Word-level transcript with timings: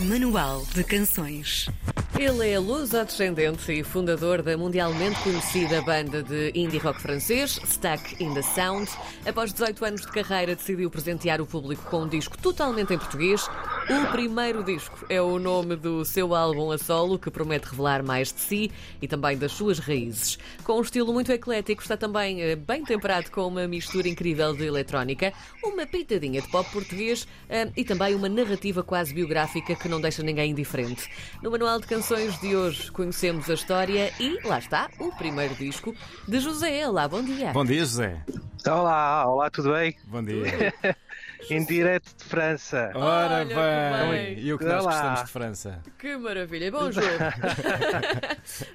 Manual 0.00 0.62
de 0.74 0.84
Canções. 0.84 1.70
Ele 2.18 2.50
é 2.50 2.58
luso-descendente 2.58 3.72
e 3.72 3.82
fundador 3.82 4.42
da 4.42 4.56
mundialmente 4.56 5.18
conhecida 5.22 5.80
banda 5.80 6.22
de 6.22 6.52
indie 6.54 6.76
rock 6.76 7.00
francês, 7.00 7.58
Stuck 7.64 8.22
in 8.22 8.34
the 8.34 8.42
Sound. 8.42 8.90
Após 9.26 9.54
18 9.54 9.84
anos 9.86 10.00
de 10.02 10.08
carreira, 10.08 10.54
decidiu 10.54 10.90
presentear 10.90 11.40
o 11.40 11.46
público 11.46 11.82
com 11.90 12.02
um 12.02 12.08
disco 12.08 12.36
totalmente 12.36 12.92
em 12.92 12.98
português. 12.98 13.48
O 13.88 14.10
primeiro 14.10 14.64
disco 14.64 15.06
é 15.08 15.22
o 15.22 15.38
nome 15.38 15.76
do 15.76 16.04
seu 16.04 16.34
álbum 16.34 16.72
a 16.72 16.78
solo, 16.78 17.20
que 17.20 17.30
promete 17.30 17.68
revelar 17.68 18.02
mais 18.02 18.32
de 18.32 18.40
si 18.40 18.72
e 19.00 19.06
também 19.06 19.38
das 19.38 19.52
suas 19.52 19.78
raízes. 19.78 20.40
Com 20.64 20.78
um 20.78 20.80
estilo 20.80 21.12
muito 21.12 21.30
eclético, 21.30 21.82
está 21.82 21.96
também 21.96 22.42
eh, 22.42 22.56
bem 22.56 22.84
temperado 22.84 23.30
com 23.30 23.46
uma 23.46 23.68
mistura 23.68 24.08
incrível 24.08 24.56
de 24.56 24.64
eletrónica, 24.64 25.32
uma 25.62 25.86
pitadinha 25.86 26.42
de 26.42 26.48
pop 26.48 26.68
português 26.72 27.28
eh, 27.48 27.70
e 27.76 27.84
também 27.84 28.16
uma 28.16 28.28
narrativa 28.28 28.82
quase 28.82 29.14
biográfica 29.14 29.76
que 29.76 29.88
não 29.88 30.00
deixa 30.00 30.20
ninguém 30.20 30.50
indiferente. 30.50 31.08
No 31.40 31.52
Manual 31.52 31.78
de 31.78 31.86
Canções 31.86 32.36
de 32.40 32.56
hoje 32.56 32.90
conhecemos 32.90 33.48
a 33.48 33.54
história 33.54 34.12
e 34.18 34.40
lá 34.44 34.58
está 34.58 34.90
o 34.98 35.12
primeiro 35.12 35.54
disco 35.54 35.94
de 36.26 36.40
José. 36.40 36.88
Olá, 36.88 37.06
bom 37.06 37.22
dia. 37.22 37.52
Bom 37.52 37.64
dia, 37.64 37.80
José. 37.80 38.20
Olá, 38.66 39.32
olá, 39.32 39.48
tudo 39.48 39.72
bem? 39.72 39.96
Bom 40.08 40.24
dia. 40.24 40.74
Em 41.48 41.64
direto 41.64 42.12
de 42.16 42.24
França. 42.24 42.90
Ora 42.94 43.36
Olha 43.36 43.44
bem, 43.44 44.34
bem. 44.34 44.44
e 44.44 44.52
o 44.52 44.58
que 44.58 44.64
nós 44.64 44.84
gostamos 44.84 45.24
de 45.24 45.30
França? 45.30 45.82
Que 45.98 46.16
maravilha. 46.16 46.70
Bom 46.70 46.90
jogo. 46.90 47.06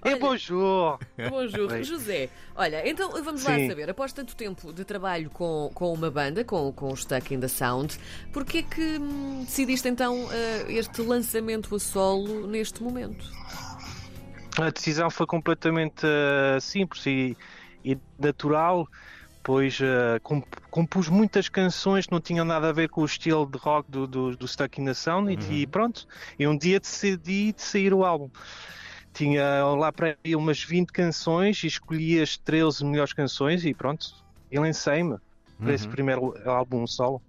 E 0.03 0.15
bonjour! 0.15 0.99
Bonjour. 1.29 1.69
Bem. 1.69 1.83
José, 1.83 2.29
olha, 2.55 2.87
então 2.87 3.11
vamos 3.23 3.43
lá 3.43 3.55
Sim. 3.55 3.69
saber, 3.69 3.89
após 3.89 4.11
tanto 4.11 4.35
tempo 4.35 4.73
de 4.73 4.83
trabalho 4.83 5.29
com, 5.29 5.71
com 5.73 5.93
uma 5.93 6.11
banda, 6.11 6.43
com, 6.43 6.73
com 6.73 6.91
o 6.91 6.97
Stuck 6.97 7.33
in 7.33 7.39
the 7.39 7.47
Sound, 7.47 7.97
porquê 8.33 8.59
é 8.59 8.63
que 8.63 8.97
hum, 8.97 9.43
decidiste 9.45 9.87
então 9.87 10.27
eh, 10.31 10.65
este 10.73 11.01
lançamento 11.01 11.73
a 11.73 11.79
solo 11.79 12.47
neste 12.47 12.83
momento? 12.83 13.25
A 14.59 14.69
decisão 14.69 15.09
foi 15.09 15.25
completamente 15.25 16.05
eh, 16.05 16.59
simples 16.59 17.05
e, 17.05 17.37
e 17.85 17.97
natural, 18.19 18.87
pois 19.43 19.79
eh, 19.81 20.19
comp- 20.23 20.45
compus 20.69 21.09
muitas 21.09 21.49
canções 21.49 22.05
que 22.05 22.11
não 22.11 22.21
tinham 22.21 22.45
nada 22.45 22.69
a 22.69 22.71
ver 22.71 22.89
com 22.89 23.01
o 23.01 23.05
estilo 23.05 23.45
de 23.45 23.57
rock 23.57 23.89
do, 23.89 24.05
do, 24.07 24.35
do 24.37 24.47
Stuck 24.47 24.79
in 24.81 24.85
the 24.85 24.93
Sound 24.93 25.31
e, 25.33 25.61
e 25.61 25.67
pronto. 25.67 26.07
E 26.37 26.47
um 26.47 26.57
dia 26.57 26.79
decidi 26.79 27.51
de 27.53 27.61
sair 27.61 27.93
o 27.93 28.03
álbum. 28.05 28.29
Tinha 29.13 29.65
lá 29.77 29.91
para 29.91 30.17
aí 30.23 30.35
umas 30.35 30.63
20 30.63 30.91
canções 30.91 31.61
e 31.63 31.67
escolhi 31.67 32.21
as 32.21 32.37
13 32.37 32.85
melhores 32.85 33.13
canções 33.13 33.65
e 33.65 33.73
pronto. 33.73 34.05
E 34.49 34.57
lancei-me 34.59 35.17
para 35.59 35.73
esse 35.73 35.87
primeiro 35.87 36.33
álbum 36.45 36.87
solo. 36.87 37.21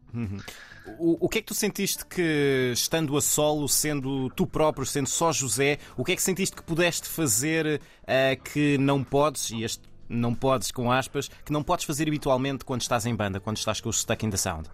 O, 0.98 1.26
o 1.26 1.28
que 1.28 1.38
é 1.38 1.40
que 1.40 1.46
tu 1.46 1.54
sentiste 1.54 2.04
que, 2.06 2.70
estando 2.74 3.16
a 3.16 3.20
solo, 3.20 3.68
sendo 3.68 4.28
tu 4.30 4.46
próprio, 4.46 4.84
sendo 4.84 5.08
só 5.08 5.30
José, 5.32 5.78
o 5.96 6.04
que 6.04 6.12
é 6.12 6.16
que 6.16 6.22
sentiste 6.22 6.56
que 6.56 6.62
pudeste 6.62 7.08
fazer 7.08 7.80
eh, 8.06 8.36
que 8.36 8.76
não 8.78 9.04
podes, 9.04 9.50
e 9.50 9.62
este 9.62 9.82
não 10.12 10.34
podes 10.34 10.70
com 10.70 10.90
aspas, 10.92 11.28
que 11.44 11.52
não 11.52 11.62
podes 11.62 11.84
fazer 11.84 12.06
habitualmente 12.08 12.64
quando 12.64 12.82
estás 12.82 13.06
em 13.06 13.14
banda, 13.14 13.40
quando 13.40 13.56
estás 13.56 13.80
com 13.80 13.88
o 13.88 13.92
Stuck 13.92 14.24
in 14.24 14.30
the 14.30 14.36
Sound? 14.36 14.68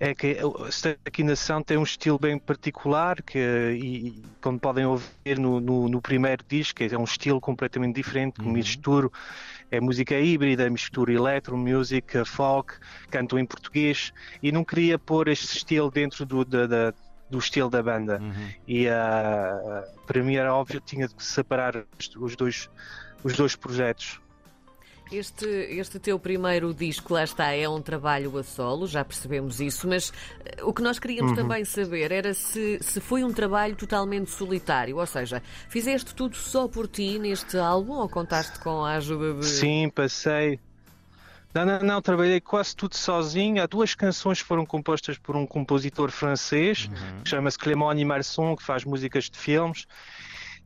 É 0.00 0.14
que 0.14 0.38
o 0.42 0.70
Stuck 0.72 1.22
in 1.22 1.26
the 1.26 1.36
Sound 1.36 1.64
tem 1.64 1.76
um 1.76 1.82
estilo 1.82 2.18
bem 2.18 2.38
particular 2.38 3.22
que, 3.22 3.38
e, 3.38 4.22
como 4.40 4.58
podem 4.58 4.84
ouvir 4.86 5.38
no, 5.38 5.60
no, 5.60 5.88
no 5.88 6.00
primeiro 6.00 6.42
disco, 6.48 6.82
é 6.82 6.98
um 6.98 7.04
estilo 7.04 7.40
completamente 7.40 7.94
diferente, 7.96 8.40
que 8.40 8.48
misturo, 8.48 9.12
é 9.70 9.80
música 9.80 10.18
híbrida, 10.18 10.68
misturo 10.70 11.12
electro, 11.12 11.56
música 11.56 12.24
folk, 12.24 12.74
canto 13.10 13.38
em 13.38 13.44
português 13.46 14.12
e 14.42 14.50
não 14.50 14.64
queria 14.64 14.98
pôr 14.98 15.28
este 15.28 15.56
estilo 15.58 15.90
dentro 15.90 16.24
do, 16.26 16.44
da, 16.44 16.66
da- 16.66 16.94
do 17.30 17.38
estilo 17.38 17.70
da 17.70 17.82
banda. 17.82 18.20
E 18.68 18.88
ah, 18.88 19.84
para 20.06 20.22
mim 20.22 20.34
era 20.34 20.54
óbvio 20.54 20.80
que 20.82 20.86
tinha 20.86 21.08
de 21.08 21.14
separar 21.22 21.84
os 22.18 22.36
dois, 22.36 22.68
os 23.22 23.36
dois 23.36 23.56
projetos. 23.56 24.20
Este, 25.10 25.44
este 25.44 25.98
teu 25.98 26.18
primeiro 26.18 26.72
disco, 26.72 27.12
lá 27.12 27.22
está, 27.22 27.50
é 27.50 27.68
um 27.68 27.82
trabalho 27.82 28.38
a 28.38 28.42
solo, 28.42 28.86
já 28.86 29.04
percebemos 29.04 29.60
isso, 29.60 29.86
mas 29.86 30.10
eh, 30.42 30.62
o 30.64 30.72
que 30.72 30.80
nós 30.80 30.98
queríamos 30.98 31.32
também 31.36 31.66
saber 31.66 32.10
era 32.10 32.32
se, 32.32 32.78
se 32.80 32.98
foi 32.98 33.22
um 33.22 33.30
trabalho 33.30 33.76
totalmente 33.76 34.30
solitário, 34.30 34.96
ou 34.96 35.06
seja, 35.06 35.42
fizeste 35.68 36.14
tudo 36.14 36.34
só 36.34 36.66
por 36.66 36.88
ti 36.88 37.18
neste 37.18 37.58
álbum 37.58 37.92
ou 37.92 38.08
contaste 38.08 38.58
com 38.60 38.86
a 38.86 38.94
ajuda 38.94 39.34
de. 39.34 39.44
Sim, 39.44 39.90
passei. 39.94 40.58
Não, 41.54 41.66
não, 41.66 41.80
não, 41.80 42.00
trabalhei 42.00 42.40
quase 42.40 42.74
tudo 42.74 42.96
sozinho. 42.96 43.62
Há 43.62 43.66
duas 43.66 43.94
canções 43.94 44.40
que 44.40 44.48
foram 44.48 44.64
compostas 44.64 45.18
por 45.18 45.36
um 45.36 45.46
compositor 45.46 46.10
francês, 46.10 46.88
que 47.22 47.28
chama-se 47.28 47.58
Clément 47.58 48.02
Marson, 48.06 48.56
que 48.56 48.62
faz 48.62 48.84
músicas 48.86 49.28
de 49.28 49.36
filmes. 49.36 49.86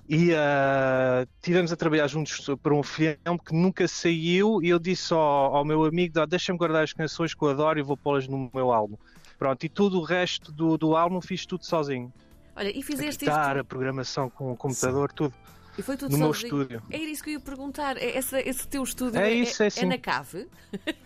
E 0.09 0.33
ah, 0.34 1.27
tivemos 1.43 1.72
a 1.72 1.77
trabalhar 1.77 2.06
juntos 2.06 2.47
para 2.62 2.75
um 2.75 2.83
filme 2.83 3.19
que 3.44 3.53
nunca 3.55 3.89
saiu. 3.89 4.62
E 4.62 4.69
eu 4.69 4.78
disse 4.78 5.12
ao, 5.12 5.56
ao 5.56 5.65
meu 5.65 5.84
amigo: 5.84 6.15
"Dá, 6.15 6.25
Deixa-me 6.25 6.59
guardar 6.59 6.84
as 6.84 6.93
canções 6.93 7.34
que 7.34 7.43
eu 7.43 7.49
adoro 7.50 7.78
e 7.78 7.83
vou 7.83 7.97
pô-las 7.97 8.28
no 8.28 8.49
meu 8.55 8.72
álbum. 8.72 8.97
Pronto, 9.39 9.65
e 9.65 9.69
tudo 9.69 9.99
o 9.99 10.03
resto 10.05 10.53
do, 10.53 10.78
do 10.78 10.97
álbum 10.97 11.21
fiz 11.21 11.44
tudo 11.44 11.65
sozinho. 11.67 12.12
Olha, 12.55 12.75
e 12.75 12.81
A 12.81 12.84
fizeste 12.84 13.25
guitarra, 13.25 13.55
a 13.55 13.56
isto. 13.56 13.65
programação 13.67 14.31
com 14.31 14.53
o 14.53 14.56
computador, 14.56 15.12
tudo. 15.12 15.34
E 15.77 15.83
foi 15.83 15.94
tudo 15.97 16.12
no 16.12 16.19
meu 16.19 16.31
estúdio. 16.31 16.83
É 16.88 16.97
isso 16.97 17.23
que 17.23 17.31
eu 17.31 17.34
ia 17.34 17.41
perguntar. 17.41 17.99
É 17.99 18.17
essa- 18.17 18.41
esse 18.41 18.67
teu 18.67 18.83
estúdio 18.83 19.21
É 19.21 19.31
isso, 19.31 19.62
é 19.62 19.67
assim. 19.67 19.84
na 19.84 19.99
cave? 19.99 20.49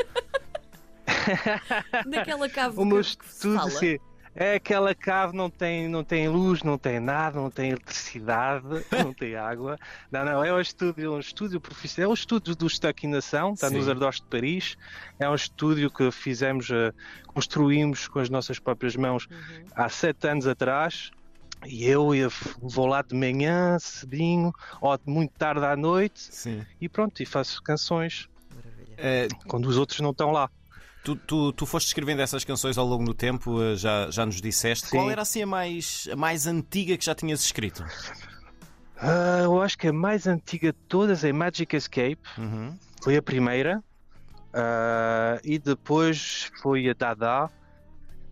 Naquela 2.07 2.49
cave 2.49 2.79
O 2.79 2.85
meu 2.85 3.01
que, 3.03 3.17
que 3.17 3.25
se 3.27 3.33
estúdio 3.33 3.59
fala? 3.59 3.71
sim, 3.71 3.99
é 4.35 4.55
aquela 4.55 4.95
cave, 4.95 5.37
não 5.37 5.51
tem, 5.51 5.89
não 5.89 6.05
tem 6.05 6.29
luz, 6.29 6.63
não 6.63 6.79
tem 6.79 7.01
nada, 7.01 7.41
não 7.41 7.51
tem 7.51 7.71
eletricidade, 7.71 8.65
não 8.93 9.13
tem 9.13 9.35
água. 9.37 9.77
Não, 10.11 10.25
não, 10.25 10.45
é 10.45 10.53
um 10.53 10.61
estúdio, 10.61 11.07
é 11.07 11.17
um 11.17 11.21
estúdio 11.21 11.61
profissional, 11.61 12.11
é 12.11 12.13
o 12.13 12.15
estúdio 12.15 12.55
do 12.55 12.69
Stuck 12.69 13.03
Sound, 13.23 13.55
está 13.55 13.69
Sim. 13.69 13.77
nos 13.77 13.89
arredores 13.89 14.21
de 14.21 14.27
Paris. 14.27 14.77
É 15.19 15.29
um 15.29 15.35
estúdio 15.35 15.91
que 15.91 16.11
fizemos, 16.11 16.71
eh, 16.71 16.93
construímos 17.27 18.09
com 18.09 18.19
as 18.21 18.31
nossas 18.31 18.59
próprias 18.59 18.97
mãos 18.97 19.27
Uhum. 19.31 19.65
há 19.75 19.89
sete 19.89 20.29
anos 20.29 20.47
atrás. 20.47 21.11
E 21.67 21.85
eu 21.85 22.11
vou 22.63 22.87
lá 22.87 23.03
de 23.03 23.15
manhã, 23.15 23.79
cedinho, 23.79 24.51
ou 24.81 24.99
muito 25.05 25.33
tarde 25.33 25.65
à 25.67 25.77
noite, 25.77 26.19
Sim. 26.19 26.65
e 26.81 26.89
pronto, 26.89 27.23
e 27.23 27.27
faço 27.27 27.63
canções. 27.63 28.29
Eh, 28.97 29.29
quando 29.47 29.67
os 29.67 29.77
outros 29.77 30.01
não 30.01 30.11
estão 30.11 30.31
lá. 30.31 30.51
Tu, 31.05 31.17
tu, 31.17 31.53
tu 31.53 31.67
foste 31.67 31.89
escrevendo 31.89 32.21
essas 32.21 32.45
canções 32.45 32.77
ao 32.79 32.87
longo 32.87 33.05
do 33.05 33.15
tempo, 33.15 33.63
eh, 33.63 33.77
já, 33.77 34.11
já 34.11 34.25
nos 34.27 34.41
disseste. 34.41 34.89
Sim. 34.89 34.97
Qual 34.97 35.11
era 35.11 35.23
assim 35.23 35.43
a 35.43 35.47
mais, 35.47 36.09
a 36.13 36.17
mais 36.17 36.47
antiga 36.47 36.97
que 36.97 37.05
já 37.05 37.15
tinhas 37.15 37.43
escrito? 37.43 37.85
Ah, 38.97 39.41
eu 39.43 39.61
acho 39.63 39.79
que 39.79 39.89
a 39.89 39.93
mais 39.93 40.27
antiga 40.27 40.73
de 40.73 40.79
todas 40.89 41.25
é 41.25 41.33
Magic 41.33 41.75
Escape. 41.75 42.21
Uhum. 42.37 42.77
Foi 43.03 43.17
a 43.17 43.23
primeira. 43.23 43.83
ah, 44.53 45.41
e 45.45 45.59
depois 45.59 46.51
foi 46.61 46.89
a 46.89 46.93
Dada 46.93 47.51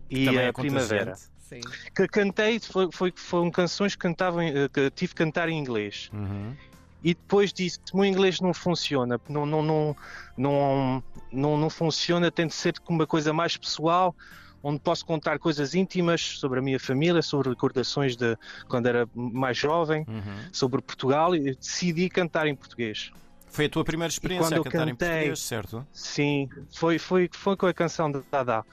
e 0.09 0.25
Também 0.25 0.41
é 0.41 0.47
a 0.47 0.53
Primavera. 0.53 1.15
Sim. 1.15 1.61
Que 1.95 2.07
cantei, 2.07 2.59
foi, 2.59 2.89
foi, 2.91 3.11
foram 3.15 3.49
canções 3.49 3.95
que, 3.95 3.99
cantavam, 4.01 4.41
eh, 4.41 4.69
que 4.71 4.91
tive 4.91 5.13
que 5.13 5.17
cantar 5.17 5.49
em 5.49 5.57
inglês. 5.57 6.09
Uhum. 6.13 6.55
E 7.03 7.13
depois 7.13 7.53
disse 7.53 7.79
que 7.79 7.93
o 7.93 7.97
meu 7.97 8.05
inglês 8.05 8.39
não 8.41 8.53
funciona, 8.53 9.19
não, 9.29 9.45
não, 9.45 9.61
não, 9.63 9.95
não, 10.37 11.03
não, 11.31 11.57
não 11.57 11.69
funciona, 11.69 12.29
tem 12.29 12.45
de 12.47 12.53
ser 12.53 12.73
uma 12.89 13.07
coisa 13.07 13.31
mais 13.31 13.55
pessoal, 13.55 14.13
onde 14.61 14.79
posso 14.81 15.05
contar 15.05 15.39
coisas 15.39 15.73
íntimas 15.73 16.19
sobre 16.21 16.59
a 16.59 16.61
minha 16.61 16.77
família, 16.79 17.21
sobre 17.21 17.47
recordações 17.49 18.17
de 18.17 18.37
quando 18.67 18.87
era 18.87 19.07
mais 19.15 19.57
jovem, 19.57 20.03
Uhum. 20.09 20.49
sobre 20.51 20.81
Portugal, 20.81 21.33
e 21.33 21.55
decidi 21.55 22.09
cantar 22.09 22.45
em 22.47 22.55
português. 22.55 23.11
Foi 23.47 23.65
a 23.65 23.69
tua 23.69 23.85
primeira 23.85 24.11
experiência 24.11 24.45
quando 24.47 24.53
a 24.53 24.57
eu 24.57 24.63
cantar 24.65 24.87
em 24.87 24.91
cantei- 24.91 25.07
português, 25.09 25.39
certo? 25.39 25.87
Sim, 25.93 26.49
foi, 26.75 26.99
foi, 26.99 27.29
foi 27.31 27.55
com 27.55 27.65
a 27.65 27.73
canção 27.73 28.11
de 28.11 28.21
Dada. 28.29 28.63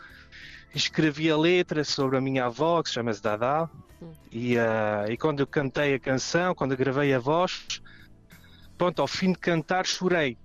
Escrevi 0.75 1.31
a 1.31 1.37
letra 1.37 1.85
sobre 1.85 2.17
a 2.19 2.21
minha 2.21 2.47
avó, 2.47 2.83
que 2.83 2.89
se 2.89 2.95
chama-se 2.97 3.23
Dada, 3.23 3.71
e, 4.31 4.59
ah, 4.59 5.07
e 5.09 5.17
quando 5.17 5.41
eu 5.41 5.47
cantei 5.47 5.95
a 5.95 6.01
canção, 6.01 6.55
quando 6.55 6.73
eu 6.73 6.77
gravei 6.77 7.15
a 7.15 7.19
voz, 7.19 7.81
pronto, 8.77 9.01
ao 9.01 9.09
fim 9.09 9.33
de 9.33 9.39
cantar 9.39 9.87
chorei. 9.87 10.37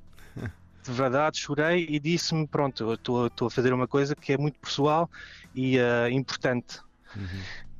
De 0.84 0.92
verdade, 0.92 1.38
chorei 1.38 1.86
e 1.90 2.00
disse-me: 2.00 2.48
Pronto, 2.48 2.84
eu 2.84 2.94
estou 2.96 3.48
a 3.48 3.52
fazer 3.52 3.72
uma 3.72 3.88
coisa 3.88 4.16
que 4.16 4.34
é 4.34 4.38
muito 4.38 4.60
pessoal 4.60 5.10
e 5.54 5.80
ah, 5.80 6.10
importante. 6.10 6.80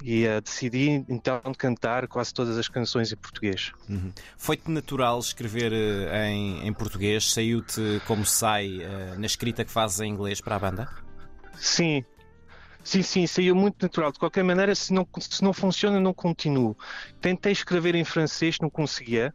E 0.04 0.28
ah, 0.28 0.40
decidi 0.40 1.04
então 1.10 1.42
cantar 1.58 2.08
quase 2.08 2.34
todas 2.34 2.58
as 2.58 2.68
canções 2.68 3.12
em 3.12 3.16
português. 3.16 3.72
Uhum. 3.90 4.12
Foi-te 4.38 4.70
natural 4.70 5.20
escrever 5.20 5.74
eh, 5.74 6.30
em, 6.30 6.68
em 6.68 6.74
português? 6.74 7.32
Saiu-te 7.32 8.02
como 8.06 8.26
sai 8.26 8.80
na 9.18 9.26
escrita 9.26 9.66
que 9.66 9.72
fazes 9.72 10.00
em 10.02 10.12
inglês 10.12 10.40
para 10.40 10.56
a 10.56 10.60
banda? 10.60 10.88
Sim, 11.56 12.04
sim, 12.84 13.02
sim, 13.02 13.26
saiu 13.26 13.56
muito 13.56 13.82
natural. 13.82 14.12
De 14.12 14.20
qualquer 14.20 14.44
maneira, 14.44 14.76
se 14.76 14.94
não, 14.94 15.08
se 15.20 15.44
não 15.44 15.54
funciona, 15.54 16.00
não 16.00 16.14
continuo. 16.14 16.78
Tentei 17.20 17.52
escrever 17.52 17.96
em 17.96 18.04
francês, 18.04 18.58
não 18.60 18.70
conseguia. 18.70 19.34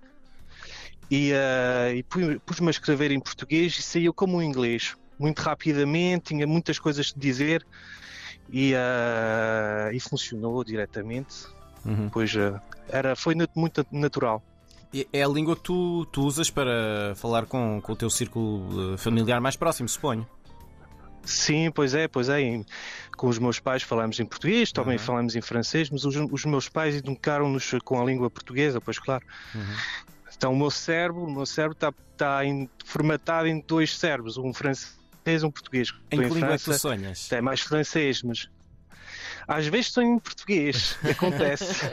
E, 1.10 1.32
ah, 1.32 1.92
e 1.94 2.02
pu- 2.02 2.40
pus-me 2.44 2.68
a 2.68 2.70
escrever 2.70 3.10
em 3.10 3.20
português 3.20 3.78
e 3.78 3.82
saiu 3.82 4.12
como 4.12 4.38
o 4.38 4.42
inglês. 4.42 4.96
Muito 5.18 5.40
rapidamente, 5.40 6.34
tinha 6.34 6.46
muitas 6.46 6.78
coisas 6.78 7.06
de 7.06 7.18
dizer. 7.18 7.66
e, 8.50 8.74
uh, 8.74 9.92
e 9.92 10.00
funcionou 10.00 10.62
diretamente. 10.64 11.46
Uhum. 11.84 12.08
Pois 12.10 12.34
uh, 12.34 12.60
era, 12.88 13.14
foi 13.16 13.34
muito 13.54 13.86
natural. 13.90 14.42
É 15.12 15.22
a 15.22 15.28
língua 15.28 15.56
que 15.56 15.62
tu, 15.62 16.06
tu 16.06 16.22
usas 16.22 16.48
para 16.48 17.14
falar 17.16 17.46
com, 17.46 17.80
com 17.82 17.92
o 17.92 17.96
teu 17.96 18.08
círculo 18.08 18.96
familiar 18.96 19.40
mais 19.40 19.56
próximo, 19.56 19.88
suponho. 19.88 20.26
Sim, 21.24 21.70
pois 21.72 21.92
é, 21.92 22.06
pois 22.06 22.28
é. 22.28 22.62
Com 23.16 23.28
os 23.28 23.38
meus 23.38 23.58
pais 23.58 23.82
falamos 23.82 24.18
em 24.20 24.24
português, 24.24 24.70
também 24.70 24.96
uhum. 24.96 25.02
falamos 25.02 25.34
em 25.34 25.40
francês, 25.40 25.90
mas 25.90 26.04
os, 26.04 26.14
os 26.16 26.44
meus 26.44 26.68
pais 26.68 26.94
educaram-nos 26.94 27.72
com 27.84 28.00
a 28.00 28.04
língua 28.04 28.30
portuguesa, 28.30 28.80
pois 28.80 28.98
claro. 28.98 29.24
Uhum. 29.54 29.64
Então 30.36 30.52
o 30.52 30.56
meu 30.56 30.70
cérebro, 30.70 31.24
o 31.24 31.30
meu 31.30 31.46
cérebro 31.46 31.74
está 31.74 31.92
tá 32.16 32.40
formatado 32.84 33.48
em 33.48 33.60
dois 33.60 33.96
cérebros, 33.96 34.36
um 34.36 34.52
francês 34.52 34.98
e 35.26 35.44
um 35.44 35.50
português. 35.50 35.92
Em 36.10 36.20
que 36.20 36.34
língua 36.34 36.54
é 36.54 36.58
tu 36.58 36.74
sonhas? 36.74 37.30
É 37.32 37.40
mais 37.40 37.60
francês, 37.60 38.22
mas 38.22 38.48
às 39.48 39.66
vezes 39.68 39.92
sonho 39.92 40.14
em 40.14 40.18
português, 40.18 40.98
acontece. 41.08 41.86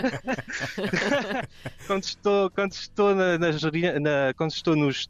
quando 1.85 2.03
estou, 2.03 2.49
quando 2.49 2.71
estou 2.71 3.13
na, 3.13 3.37
na, 3.37 3.51
na, 3.51 4.33
quando 4.35 4.51
estou 4.51 4.75
nos, 4.75 5.07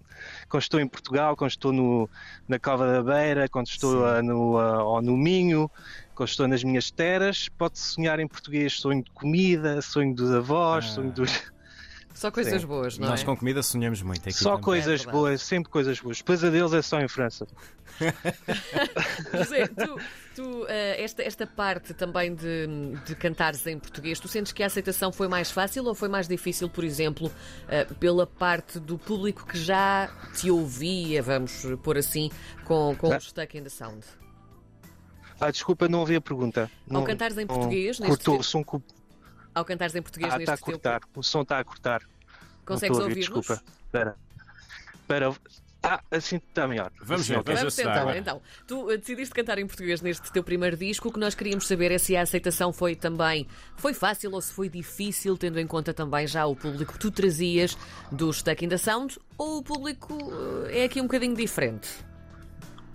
quando 0.50 0.62
estou 0.62 0.80
em 0.80 0.88
Portugal, 0.88 1.38
quando 1.38 1.52
estou 1.52 1.72
no, 1.72 2.10
na 2.48 2.60
Cova 2.60 2.86
da 2.86 3.02
Beira, 3.02 3.48
quando 3.48 3.68
estou 3.68 4.04
uh, 4.04 4.22
no, 4.22 4.60
uh, 4.60 4.84
ou 4.84 5.02
no 5.02 5.16
Minho, 5.16 5.72
quando 6.14 6.30
estou 6.30 6.48
nas 6.48 6.64
minhas 6.66 6.92
terras, 6.92 7.48
pode 7.48 7.80
sonhar 7.80 8.20
em 8.20 8.28
português. 8.28 8.74
Sonho 8.74 9.02
de 9.02 9.12
comida, 9.12 9.82
sonho 9.82 10.14
dos 10.14 10.32
avós, 10.32 10.86
ah. 10.86 10.96
sonho 10.96 11.12
dos 11.12 11.54
só 12.14 12.30
coisas 12.30 12.62
Sim. 12.62 12.68
boas, 12.68 12.98
não 12.98 13.10
Nós 13.10 13.22
é? 13.22 13.26
com 13.26 13.36
comida 13.36 13.64
sonhamos 13.64 14.02
muito. 14.02 14.32
Só 14.32 14.52
também. 14.52 14.64
coisas 14.64 15.06
é 15.06 15.12
boas, 15.12 15.42
sempre 15.42 15.70
coisas 15.72 16.00
boas. 16.00 16.22
Pesadelos 16.22 16.74
é 16.74 16.82
só 16.82 17.00
em 17.00 17.08
França. 17.08 17.48
José, 19.34 19.68
tu, 19.68 20.00
tu 20.36 20.64
uh, 20.64 20.68
esta, 20.70 21.24
esta 21.24 21.48
parte 21.48 21.94
também 21.94 22.34
de, 22.34 22.68
de 23.06 23.16
cantares 23.16 23.66
em 23.66 23.80
português, 23.80 24.20
tu 24.20 24.28
sentes 24.28 24.52
que 24.52 24.62
a 24.62 24.68
aceitação 24.68 25.12
foi 25.12 25.28
mais 25.28 25.50
fácil 25.52 25.86
ou 25.86 25.96
foi 25.96 26.08
mais 26.08 26.28
difícil, 26.28 26.70
por 26.70 26.84
exemplo, 26.84 27.28
uh, 27.28 27.96
pela 27.96 28.28
parte 28.28 28.80
do 28.80 28.98
público 28.98 29.46
que 29.48 29.58
já 29.58 30.10
te 30.36 30.52
ouvia, 30.52 31.22
vamos 31.22 31.66
pôr 31.84 31.98
assim, 31.98 32.30
com, 32.64 32.96
com 32.96 33.10
o 33.10 33.20
Stuck 33.20 33.58
in 33.58 33.64
the 33.64 33.70
Sound? 33.70 34.06
Ah, 35.40 35.52
desculpa, 35.52 35.90
não 35.90 36.00
ouvi 36.00 36.16
a 36.16 36.22
pergunta. 36.22 36.72
Ao 36.88 36.94
não, 36.94 37.04
cantares 37.04 37.38
em 37.38 37.46
português, 37.46 38.00
não, 38.00 38.08
cortou, 38.08 38.38
neste... 38.38 38.52
som 38.52 38.64
ao 39.54 39.66
cantares 39.66 39.96
em 39.96 40.02
português 40.02 40.34
ah, 40.34 40.38
neste 40.38 40.52
está 40.52 40.54
a 40.54 40.72
cortar, 40.72 41.00
teu... 41.00 41.10
o 41.16 41.24
som 41.24 41.42
está 41.42 41.60
a 41.60 41.64
cortar. 41.64 42.02
Consegues 42.66 42.98
ouvir? 42.98 43.16
Desculpa. 43.16 43.62
Espera. 43.86 44.16
Espera. 44.94 45.36
Ah, 45.86 46.02
assim 46.10 46.38
está 46.38 46.66
melhor. 46.66 46.90
Vamos 47.02 47.24
assim, 47.24 47.34
ver, 47.34 47.40
okay. 47.40 47.56
vamos 47.56 47.76
tentar. 47.76 48.16
Então, 48.16 48.42
tu 48.66 48.86
uh, 48.86 48.98
decidiste 48.98 49.36
cantar 49.36 49.60
em 49.60 49.68
português 49.68 50.02
neste 50.02 50.32
teu 50.32 50.42
primeiro 50.42 50.78
disco. 50.78 51.10
O 51.10 51.12
que 51.12 51.20
nós 51.20 51.36
queríamos 51.36 51.68
saber 51.68 51.92
é 51.92 51.98
se 51.98 52.16
a 52.16 52.22
aceitação 52.22 52.72
foi 52.72 52.96
também 52.96 53.46
foi 53.76 53.94
fácil 53.94 54.32
ou 54.32 54.42
se 54.42 54.54
foi 54.54 54.70
difícil, 54.70 55.38
tendo 55.38 55.60
em 55.60 55.68
conta 55.68 55.94
também 55.94 56.26
já 56.26 56.46
o 56.46 56.56
público 56.56 56.94
que 56.94 57.00
tu 57.00 57.12
trazias 57.12 57.78
do 58.10 58.32
Stuck 58.32 58.64
in 58.64 58.70
the 58.70 58.78
Sound, 58.78 59.20
ou 59.38 59.58
o 59.58 59.64
público 59.64 60.14
uh, 60.14 60.68
é 60.70 60.86
aqui 60.86 61.02
um 61.02 61.04
bocadinho 61.04 61.36
diferente? 61.36 61.90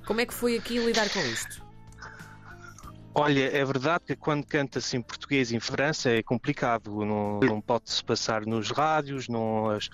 Como 0.06 0.22
é 0.22 0.24
que 0.24 0.32
foi 0.32 0.56
aqui 0.56 0.78
lidar 0.78 1.10
com 1.10 1.20
isto? 1.20 1.67
Olha, 3.18 3.56
é 3.56 3.64
verdade 3.64 4.04
que 4.06 4.16
quando 4.16 4.46
canta-se 4.46 4.96
em 4.96 5.02
português 5.02 5.50
em 5.50 5.58
França 5.58 6.10
é 6.10 6.22
complicado, 6.22 7.04
não, 7.04 7.40
não 7.40 7.60
pode-se 7.60 8.02
passar 8.04 8.46
nos 8.46 8.70
rádios, 8.70 9.28
não, 9.28 9.70
as, 9.70 9.90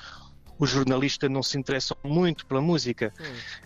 os 0.59 0.69
jornalistas 0.69 1.31
não 1.31 1.43
se 1.43 1.59
interessam 1.59 1.97
muito 2.05 2.44
pela 2.47 2.61
música. 2.61 3.12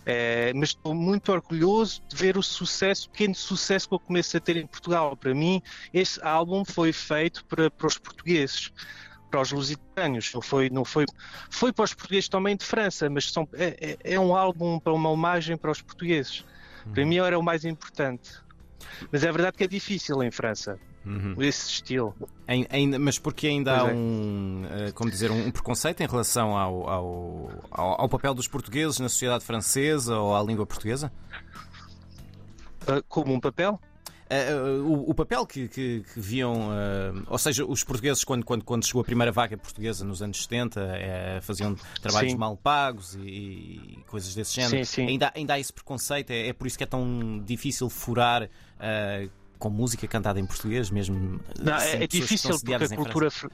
É, 0.05 0.53
mas 0.53 0.69
estou 0.69 0.93
muito 0.93 1.31
orgulhoso 1.31 2.01
de 2.07 2.15
ver 2.15 2.37
o 2.37 2.43
sucesso, 2.43 3.07
o 3.07 3.11
pequeno 3.11 3.35
sucesso 3.35 3.89
que 3.89 3.95
eu 3.95 3.99
comecei 3.99 4.37
a 4.37 4.41
ter 4.41 4.55
em 4.55 4.65
Portugal. 4.65 5.17
Para 5.17 5.33
mim, 5.33 5.61
esse 5.93 6.23
álbum 6.23 6.63
foi 6.63 6.93
feito 6.93 7.43
para, 7.45 7.69
para 7.69 7.87
os 7.87 7.97
portugueses 7.97 8.71
para 9.29 9.41
os 9.41 9.51
lusitanos, 9.51 10.33
não 10.33 10.41
foi, 10.41 10.71
não 10.71 10.83
foi, 10.83 11.05
foi 11.51 11.71
para 11.71 11.85
os 11.85 11.93
portugueses 11.93 12.27
também 12.27 12.57
de 12.57 12.65
França, 12.65 13.07
mas 13.11 13.31
são, 13.31 13.47
é, 13.53 13.97
é, 14.03 14.13
é 14.15 14.19
um 14.19 14.35
álbum 14.35 14.79
para 14.79 14.91
uma 14.91 15.11
homenagem 15.11 15.55
para 15.55 15.69
os 15.69 15.83
portugueses. 15.83 16.43
Para 16.91 17.05
mim 17.05 17.17
era 17.17 17.37
o 17.37 17.43
mais 17.43 17.63
importante. 17.63 18.31
Mas 19.11 19.23
é 19.23 19.31
verdade 19.31 19.57
que 19.57 19.63
é 19.63 19.67
difícil 19.67 20.21
em 20.23 20.31
França. 20.31 20.79
Uhum. 21.05 21.35
Esse 21.39 21.69
estilo. 21.69 22.13
Ainda, 22.47 22.99
mas 22.99 23.17
porque 23.17 23.47
ainda 23.47 23.79
pois 23.79 23.89
há 23.89 23.91
é. 23.91 23.95
um, 23.95 24.63
eh, 24.69 24.91
como 24.91 25.09
dizer, 25.09 25.31
um 25.31 25.49
preconceito 25.49 26.01
em 26.01 26.07
relação 26.07 26.57
ao, 26.57 26.89
ao, 26.89 27.49
ao, 27.71 28.09
papel 28.09 28.33
dos 28.33 28.47
portugueses 28.47 28.99
na 28.99 29.07
sociedade 29.07 29.43
francesa 29.45 30.17
ou 30.17 30.35
à 30.35 30.43
língua 30.43 30.65
portuguesa? 30.65 31.11
Uh, 32.83 33.03
como 33.07 33.33
um 33.33 33.39
papel? 33.39 33.79
Uh, 34.29 34.83
o, 34.83 35.09
o, 35.09 35.15
papel 35.15 35.43
que, 35.43 35.67
que, 35.67 36.03
que 36.13 36.19
viam, 36.19 36.69
uh, 36.69 37.23
ou 37.25 37.37
seja, 37.39 37.65
os 37.65 37.83
portugueses, 37.83 38.23
quando, 38.23 38.45
quando, 38.45 38.63
quando 38.63 38.85
chegou 38.85 39.01
a 39.01 39.03
primeira 39.03 39.31
vaga 39.31 39.57
portuguesa 39.57 40.05
nos 40.05 40.21
anos 40.21 40.43
70, 40.43 40.79
uh, 40.79 41.41
faziam 41.41 41.75
trabalhos 41.99 42.33
sim. 42.33 42.37
mal 42.37 42.55
pagos 42.55 43.15
e, 43.15 43.21
e, 43.21 44.03
coisas 44.05 44.35
desse 44.35 44.53
género. 44.53 44.77
Sim, 44.77 44.83
sim. 44.83 45.07
Ainda, 45.07 45.31
ainda 45.33 45.55
há 45.55 45.59
esse 45.59 45.73
preconceito, 45.73 46.29
é, 46.29 46.49
é, 46.49 46.53
por 46.53 46.67
isso 46.67 46.77
que 46.77 46.83
é 46.83 46.87
tão 46.87 47.41
difícil 47.43 47.89
furar 47.89 48.47
com 49.57 49.69
música 49.69 50.07
cantada 50.07 50.39
em 50.39 50.45
português, 50.45 50.91
mesmo. 50.91 51.41
Não, 51.59 51.75
é, 51.75 52.03
é 52.03 52.07
difícil 52.07 52.51
porque 52.51 52.73
a 52.75 52.87
cultura. 52.95 53.31
Fr... 53.31 53.49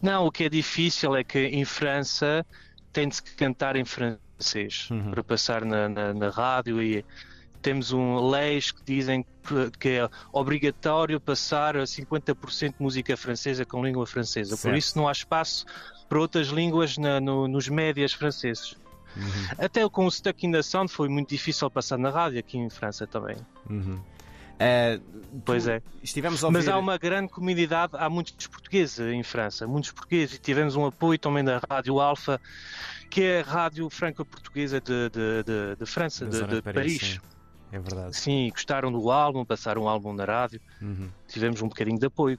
Não, 0.00 0.26
o 0.26 0.30
que 0.30 0.44
é 0.44 0.48
difícil 0.48 1.16
é 1.16 1.24
que 1.24 1.40
em 1.40 1.64
França 1.64 2.46
tem 2.92 3.08
de 3.08 3.16
se 3.16 3.22
cantar 3.22 3.74
em 3.74 3.84
francês 3.84 4.88
uhum. 4.90 5.10
para 5.10 5.24
passar 5.24 5.64
na, 5.64 5.88
na, 5.88 6.14
na 6.14 6.30
rádio 6.30 6.80
e 6.80 7.04
temos 7.64 7.92
um 7.92 8.28
leis 8.28 8.70
que 8.70 8.84
dizem 8.84 9.24
que 9.80 9.88
é 9.88 10.08
obrigatório 10.30 11.18
passar 11.18 11.78
a 11.78 11.84
50% 11.84 12.68
de 12.68 12.74
música 12.78 13.16
francesa 13.16 13.64
com 13.64 13.82
língua 13.82 14.06
francesa. 14.06 14.54
Certo. 14.54 14.70
Por 14.70 14.76
isso 14.76 14.98
não 14.98 15.08
há 15.08 15.12
espaço 15.12 15.64
para 16.06 16.20
outras 16.20 16.48
línguas 16.48 16.98
na, 16.98 17.18
no, 17.20 17.48
nos 17.48 17.66
médias 17.70 18.12
franceses. 18.12 18.74
Uhum. 19.16 19.24
Até 19.56 19.88
com 19.88 20.04
o 20.04 20.10
Stuck 20.10 20.46
in 20.46 20.52
the 20.52 20.62
Sound 20.62 20.92
foi 20.92 21.08
muito 21.08 21.30
difícil 21.30 21.70
passar 21.70 21.98
na 21.98 22.10
rádio 22.10 22.38
aqui 22.38 22.58
em 22.58 22.68
França 22.68 23.06
também. 23.06 23.36
Uhum. 23.70 23.98
Uh, 24.54 25.40
pois 25.44 25.66
é. 25.66 25.82
Ouvir... 26.02 26.50
Mas 26.50 26.68
há 26.68 26.78
uma 26.78 26.98
grande 26.98 27.32
comunidade, 27.32 27.92
há 27.96 28.10
muitos 28.10 28.46
portugueses 28.46 29.00
em 29.00 29.22
França, 29.22 29.66
muitos 29.66 29.90
portugueses, 29.90 30.36
e 30.36 30.38
tivemos 30.38 30.76
um 30.76 30.84
apoio 30.84 31.18
também 31.18 31.42
da 31.42 31.60
Rádio 31.68 31.98
Alfa, 31.98 32.38
que 33.08 33.22
é 33.22 33.40
a 33.40 33.42
rádio 33.42 33.88
franco-portuguesa 33.88 34.80
de, 34.80 35.08
de, 35.08 35.42
de, 35.42 35.76
de, 35.76 35.86
França, 35.86 36.26
de, 36.26 36.44
de, 36.44 36.62
Paris. 36.62 36.98
Paris. 36.98 37.20
É 37.74 37.78
verdade. 37.80 38.16
Sim, 38.16 38.50
gostaram 38.50 38.92
do 38.92 39.10
álbum, 39.10 39.44
passaram 39.44 39.82
o 39.82 39.88
álbum 39.88 40.12
na 40.12 40.24
rádio, 40.24 40.60
uhum. 40.80 41.08
tivemos 41.26 41.60
um 41.60 41.66
bocadinho 41.66 41.98
de 41.98 42.06
apoio. 42.06 42.38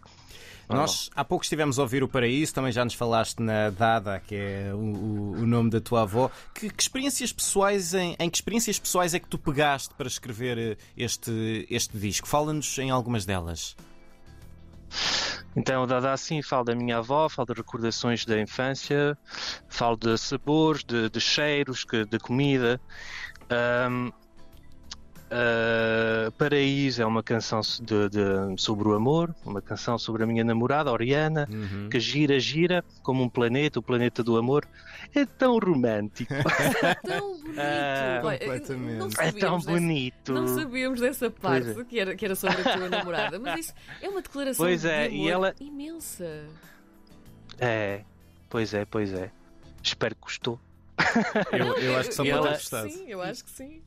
Nós 0.69 1.09
há 1.13 1.25
pouco 1.25 1.43
estivemos 1.43 1.77
a 1.77 1.81
ouvir 1.81 2.03
o 2.03 2.07
Paraíso, 2.07 2.53
também 2.53 2.71
já 2.71 2.85
nos 2.85 2.93
falaste 2.93 3.39
na 3.39 3.69
Dada, 3.69 4.21
que 4.25 4.33
é 4.33 4.71
o, 4.73 4.77
o 4.77 5.45
nome 5.45 5.69
da 5.69 5.81
tua 5.81 6.03
avó. 6.03 6.31
Que, 6.53 6.69
que 6.69 6.81
experiências 6.81 7.33
pessoais, 7.33 7.93
em, 7.93 8.15
em, 8.17 8.29
que 8.29 8.37
experiências 8.37 8.79
pessoais 8.79 9.13
é 9.13 9.19
que 9.19 9.27
tu 9.27 9.37
pegaste 9.37 9.93
para 9.93 10.07
escrever 10.07 10.57
eh, 10.57 10.77
este, 10.95 11.67
este 11.69 11.97
disco? 11.97 12.29
Fala-nos 12.29 12.77
em 12.79 12.89
algumas 12.89 13.25
delas. 13.25 13.75
Então, 15.53 15.83
o 15.83 15.85
Dada 15.85 16.13
assim, 16.13 16.41
falo 16.41 16.63
da 16.63 16.73
minha 16.73 16.99
avó, 16.99 17.27
falo 17.27 17.47
de 17.47 17.53
recordações 17.55 18.25
da 18.25 18.39
infância, 18.39 19.17
falo 19.67 19.97
de 19.97 20.17
sabores, 20.17 20.85
de, 20.85 21.09
de 21.09 21.19
cheiros, 21.19 21.85
de 22.09 22.19
comida. 22.19 22.79
Um, 23.51 24.11
Uh, 25.25 26.31
Paraíso 26.33 27.01
é 27.01 27.05
uma 27.05 27.23
canção 27.23 27.59
de, 27.59 28.09
de, 28.09 28.61
sobre 28.61 28.87
o 28.87 28.93
amor, 28.93 29.33
uma 29.43 29.59
canção 29.59 29.97
sobre 29.97 30.23
a 30.23 30.27
minha 30.27 30.43
namorada, 30.43 30.91
Oriana, 30.91 31.47
uhum. 31.51 31.89
que 31.89 31.99
gira, 31.99 32.39
gira 32.39 32.85
como 33.01 33.23
um 33.23 33.29
planeta, 33.29 33.79
o 33.79 33.81
planeta 33.81 34.23
do 34.23 34.37
amor. 34.37 34.67
É 35.13 35.25
tão 35.25 35.57
romântico. 35.57 36.33
É 36.85 36.95
tão 36.95 37.37
bonito. 37.37 37.55
Uh, 37.55 38.21
completamente. 38.21 39.19
É 39.19 39.31
tão 39.31 39.59
bonito. 39.59 40.33
Dessa, 40.33 40.39
não 40.41 40.47
sabíamos 40.47 40.99
dessa 40.99 41.29
parte 41.31 41.69
é. 41.69 41.83
que, 41.83 41.99
era, 41.99 42.15
que 42.15 42.25
era 42.25 42.35
sobre 42.35 42.61
a 42.61 42.77
tua 42.77 42.89
namorada, 42.89 43.39
mas 43.39 43.61
isso 43.61 43.73
é 44.01 44.09
uma 44.09 44.21
declaração 44.21 44.65
pois 44.65 44.85
é, 44.85 45.07
de 45.07 45.15
amor 45.15 45.25
e 45.25 45.29
ela... 45.29 45.55
imensa. 45.59 46.45
É, 47.57 48.01
pois 48.49 48.73
é, 48.73 48.85
pois 48.85 49.13
é. 49.13 49.31
Espero 49.81 50.15
que 50.15 50.21
gostou. 50.21 50.59
Eu, 51.51 51.77
eu 51.77 51.97
acho 51.97 52.09
que 52.09 52.15
só 52.15 52.23
pode 52.23 52.69
ter 52.69 52.89
Sim, 52.89 53.05
eu 53.07 53.21
acho 53.21 53.43
que 53.43 53.49
sim 53.51 53.81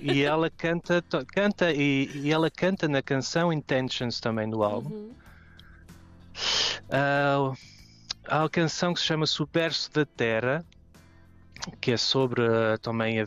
e 0.00 0.22
ela 0.22 0.50
canta, 0.50 1.04
canta 1.32 1.72
e, 1.72 2.10
e, 2.14 2.32
ela 2.32 2.50
canta 2.50 2.88
na 2.88 3.02
canção 3.02 3.52
Intentions 3.52 4.20
também 4.20 4.46
no 4.46 4.62
álbum. 4.62 4.90
Uhum. 4.90 5.14
Uh, 6.88 7.56
há 8.26 8.44
a 8.44 8.48
canção 8.48 8.94
que 8.94 9.00
se 9.00 9.06
chama 9.06 9.26
Subverso 9.26 9.90
da 9.92 10.06
Terra, 10.06 10.64
que 11.80 11.92
é 11.92 11.96
sobre 11.96 12.42
uh, 12.42 12.78
também 12.80 13.22
uh, 13.22 13.26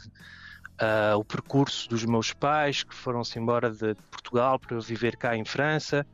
o 1.18 1.24
percurso 1.24 1.88
dos 1.90 2.04
meus 2.06 2.34
pais 2.34 2.84
que 2.84 2.94
foram-se 2.94 3.38
embora 3.38 3.70
de 3.70 3.96
Portugal 4.10 4.60
para 4.60 4.80
viver 4.80 5.16
cá 5.18 5.36
em 5.36 5.46
França. 5.46 6.06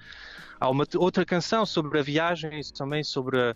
Há 0.60 0.70
uma 0.70 0.86
outra 0.96 1.25
canção 1.25 1.65
sobre 1.65 2.00
a 2.00 2.03
viagem, 2.03 2.62
também 2.77 3.03
sobre 3.03 3.39
a, 3.39 3.56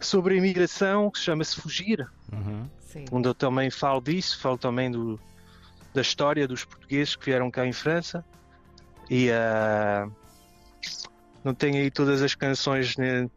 sobre 0.00 0.34
a 0.34 0.38
imigração, 0.38 1.10
que 1.10 1.18
chama-se 1.18 1.60
Fugir. 1.60 2.08
Uhum. 2.32 2.68
Onde 3.10 3.28
eu 3.28 3.34
também 3.34 3.70
falo 3.70 4.00
disso, 4.00 4.38
falo 4.38 4.56
também 4.56 4.90
do, 4.90 5.20
da 5.94 6.02
história 6.02 6.46
dos 6.46 6.64
portugueses 6.64 7.14
que 7.14 7.26
vieram 7.26 7.50
cá 7.50 7.64
em 7.66 7.72
França. 7.72 8.24
E 9.08 9.28
uh, 9.30 10.10
não 11.44 11.54
tenho 11.54 11.76
aí 11.76 11.90
todas 11.90 12.22
as 12.22 12.34
canções. 12.34 12.96
Né? 12.96 13.28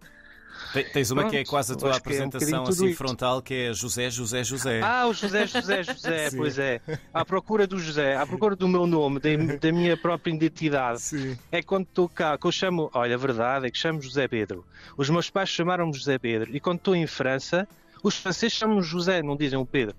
Tens 0.94 1.12
uma 1.12 1.30
que 1.30 1.36
é 1.36 1.40
Pronto, 1.40 1.50
quase 1.50 1.74
a 1.74 1.76
tua 1.76 1.90
que 1.90 1.94
é 1.94 1.96
um 1.96 1.98
apresentação 1.98 2.64
assim 2.64 2.94
frontal, 2.94 3.42
que 3.42 3.54
é 3.54 3.74
José, 3.74 4.10
José, 4.10 4.44
José. 4.44 4.82
Ah, 4.82 5.08
o 5.08 5.14
José, 5.14 5.46
José, 5.46 5.84
José, 5.84 6.30
pois 6.36 6.58
é. 6.58 6.82
À 7.14 7.24
procura 7.24 7.68
do 7.68 7.78
José, 7.78 8.16
à 8.16 8.26
procura 8.26 8.56
do 8.56 8.68
meu 8.68 8.88
nome, 8.88 9.20
da, 9.20 9.30
da 9.58 9.72
minha 9.72 9.96
própria 9.96 10.34
identidade. 10.34 11.02
Sim. 11.02 11.38
É 11.52 11.62
quando 11.62 11.84
estou 11.84 12.10
cá, 12.10 12.38
que 12.38 12.48
eu 12.48 12.52
chamo, 12.52 12.90
olha, 12.94 13.16
a 13.16 13.18
verdade 13.18 13.68
é 13.68 13.72
que 13.72 13.78
chamo 13.78 14.02
José 14.02 14.28
Pedro. 14.28 14.66
Os 14.98 15.10
meus 15.10 15.30
pais 15.30 15.50
chamaram-me 15.50 15.94
José 15.94 16.18
Pedro. 16.18 16.56
E 16.56 16.60
quando 16.60 16.78
estou 16.78 16.96
em 16.96 17.06
França, 17.06 17.68
os 18.04 18.18
franceses 18.18 18.58
chamam-me 18.58 18.82
José, 18.82 19.22
não 19.22 19.36
dizem 19.36 19.60
o 19.60 19.66
Pedro. 19.66 19.96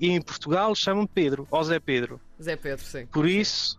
E 0.00 0.10
em 0.10 0.20
Portugal 0.20 0.74
chamam-me 0.74 1.08
Pedro, 1.08 1.46
ou 1.50 1.62
Zé 1.62 1.78
Pedro. 1.78 2.18
Zé 2.42 2.56
Pedro, 2.56 2.84
sim. 2.84 3.06
Por 3.06 3.28
isso, 3.28 3.78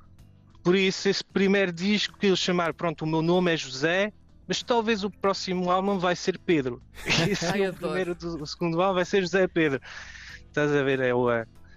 por 0.63 0.75
isso, 0.75 1.09
esse 1.09 1.23
primeiro 1.23 1.71
disco 1.71 2.17
que 2.17 2.27
eles 2.27 2.39
chamaram, 2.39 2.73
pronto, 2.73 3.03
o 3.03 3.07
meu 3.07 3.23
nome 3.23 3.51
é 3.51 3.57
José, 3.57 4.13
mas 4.47 4.61
talvez 4.61 5.03
o 5.03 5.09
próximo 5.09 5.71
álbum 5.71 5.97
vai 5.97 6.15
ser 6.15 6.37
Pedro. 6.37 6.81
Esse 7.27 7.45
Ai, 7.45 7.63
é 7.63 7.69
o 7.69 7.73
primeiro, 7.73 8.15
o 8.21 8.45
segundo 8.45 8.81
álbum 8.81 8.95
vai 8.95 9.05
ser 9.05 9.21
José 9.21 9.47
Pedro. 9.47 9.81
Estás 10.47 10.71
a 10.75 10.83
ver, 10.83 10.99
é 10.99 11.13
o. 11.13 11.27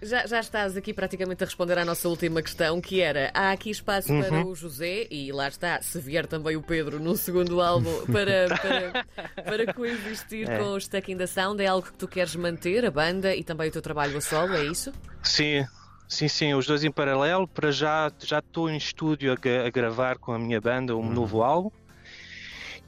Já, 0.05 0.27
já 0.27 0.39
estás 0.41 0.77
aqui 0.77 0.93
praticamente 0.93 1.43
a 1.43 1.47
responder 1.47 1.79
à 1.79 1.85
nossa 1.85 2.09
última 2.09 2.43
questão, 2.43 2.81
que 2.81 3.01
era: 3.01 3.31
há 3.33 3.51
aqui 3.53 3.71
espaço 3.71 4.09
para 4.09 4.35
Uhum. 4.35 4.49
o 4.51 4.55
José, 4.55 5.07
e 5.11 5.33
lá 5.33 5.49
está, 5.49 5.81
se 5.81 5.99
vier 6.01 6.27
também 6.27 6.57
o 6.57 6.63
Pedro 6.63 7.01
no 7.01 7.17
segundo 7.17 7.61
álbum, 7.61 8.05
para, 8.13 8.49
para, 8.61 9.43
para 9.43 9.73
coexistir 9.73 10.49
É. 10.51 10.59
com 10.59 10.65
o 10.75 10.81
Stuck 10.81 11.11
in 11.11 11.17
the 11.17 11.27
Sound, 11.27 11.63
é 11.63 11.67
algo 11.67 11.87
que 11.87 11.95
tu 11.95 12.07
queres 12.07 12.37
manter, 12.37 12.85
a 12.85 12.91
banda 12.91 13.35
e 13.35 13.43
também 13.43 13.69
o 13.69 13.73
teu 13.73 13.81
trabalho 13.83 14.17
a 14.17 14.21
solo, 14.21 14.55
é 14.55 14.65
isso? 14.67 14.93
Sim, 15.23 15.65
sim, 16.07 16.29
sim, 16.29 16.53
os 16.55 16.67
dois 16.67 16.85
em 16.85 16.91
paralelo. 16.91 17.49
Para 17.49 17.71
já 17.73 18.13
já 18.21 18.41
estou 18.41 18.69
em 18.69 18.77
estúdio 18.77 19.33
a, 19.33 19.67
a 19.67 19.71
gravar 19.71 20.19
com 20.19 20.33
a 20.33 20.39
minha 20.39 20.61
banda 20.61 20.95
um 20.95 21.09
novo 21.11 21.43
álbum 21.43 21.71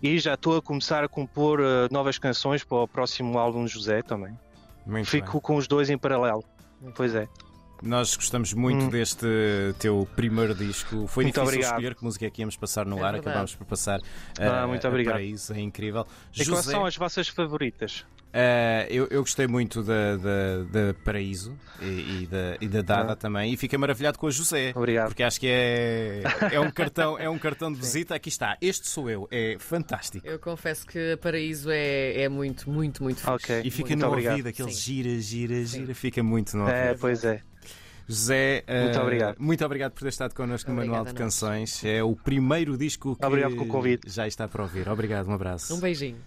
e 0.02 0.18
já 0.18 0.35
estou 0.35 0.56
a 0.56 0.62
começar 0.62 1.02
a 1.02 1.08
compor 1.08 1.61
eh, 1.61 1.88
novas 1.90 2.18
canções 2.18 2.62
para 2.62 2.76
o 2.76 2.87
próximo 2.87 3.38
álbum 3.38 3.64
de 3.64 3.73
José 3.73 4.02
também. 4.02 4.38
Muito 4.85 5.06
Fico 5.08 5.32
bem. 5.32 5.40
com 5.40 5.56
os 5.56 5.66
dois 5.66 5.88
em 5.88 5.96
paralelo. 5.96 6.44
Pois 6.95 7.14
é. 7.14 7.28
Nós 7.83 8.16
gostamos 8.16 8.54
muito 8.54 8.87
Hum. 8.87 8.88
deste 8.88 9.26
teu 9.78 10.09
primeiro 10.16 10.54
disco. 10.54 11.06
Foi 11.06 11.25
Muito 11.25 11.35
difícil 11.35 11.42
obrigado. 11.42 11.71
escolher 11.73 11.95
que 11.95 12.04
música 12.04 12.26
é 12.26 12.30
que 12.30 12.40
íamos 12.40 12.56
passar 12.56 12.87
no 12.87 12.97
É 12.99 13.02
ar, 13.02 13.12
verdade. 13.12 13.28
acabámos 13.28 13.54
por 13.54 13.66
passar 13.66 14.00
Ah, 14.38 14.62
eh, 14.62 14.66
muito 14.66 14.85
a 14.87 14.88
obrigado. 14.88 15.12
Paraíso, 15.14 15.52
é 15.52 15.61
incrível. 15.61 16.06
E 16.33 16.37
quais 16.37 16.47
José, 16.47 16.71
são 16.71 16.87
as 16.87 16.97
vossas 16.97 17.28
favoritas? 17.28 18.06
Eh, 18.38 18.87
eu, 18.90 19.07
eu 19.11 19.21
gostei 19.23 19.47
muito 19.47 19.83
da, 19.83 20.16
da, 20.16 20.62
da 20.71 20.95
Paraíso 21.05 21.57
e, 21.81 22.23
e 22.23 22.26
da, 22.31 22.57
e 22.61 22.69
da 22.69 22.83
Dada 22.83 23.12
Ah. 23.12 23.16
também 23.16 23.52
e 23.52 23.57
fiquei 23.57 23.78
maravilhado 23.78 24.19
com 24.19 24.26
a 24.26 24.31
José. 24.31 24.73
Obrigado. 24.75 25.09
Porque 25.09 25.23
acho 25.23 25.40
que 25.40 25.47
é, 25.49 26.23
é, 26.52 26.61
um 26.61 26.71
cartão, 26.73 27.19
é 27.19 27.31
um 27.31 27.38
cartão 27.38 27.73
de 27.73 27.78
visita. 27.78 28.14
Aqui 28.14 28.28
está, 28.28 28.59
este 28.61 28.87
sou 28.88 29.09
eu, 29.09 29.26
é 29.31 29.57
fantástico. 29.59 30.26
Eu 30.26 30.38
confesso 30.38 30.87
que 30.87 31.16
Paraíso 31.16 31.71
é, 31.71 32.23
é 32.23 32.28
muito, 32.28 32.69
muito, 32.69 33.02
muito 33.02 33.19
fixe. 33.21 33.31
Ok. 33.31 33.62
E 33.64 33.71
fica 33.71 33.88
Muito 33.90 34.00
no 34.02 34.09
obrigado. 34.09 34.33
ouvido, 34.33 34.49
aquele 34.49 34.71
Sim. 34.73 35.02
gira, 35.02 35.21
gira, 35.21 35.64
gira, 35.64 35.95
fica 35.95 36.23
muito 36.23 36.57
no 36.57 36.69
É, 36.69 36.88
ouvido. 36.88 37.00
pois 37.00 37.25
é. 37.25 37.40
José, 38.09 38.62
eh, 38.69 38.83
Muito 38.85 39.00
obrigado. 39.00 39.37
muito 39.40 39.64
obrigado 39.64 39.93
por 39.93 40.02
ter 40.02 40.09
estado 40.11 40.33
connosco 40.33 40.71
no 40.71 40.76
Manual 40.76 41.00
Obrigada 41.00 41.16
de 41.16 41.23
a. 41.23 41.25
Canções. 41.26 41.85
É 41.85 42.05
o 42.05 42.14
primeiro 42.14 42.76
disco 42.78 43.16
que 43.16 43.26
Obrigado 43.26 43.55
pelo 43.55 43.66
convite. 43.66 44.09
já 44.09 44.28
está 44.28 44.47
para 44.47 44.62
ouvir. 44.62 44.88
Obrigado, 44.88 45.26
um 45.26 45.33
abraço. 45.33 45.75
Um 45.75 45.81
beijinho. 45.81 46.16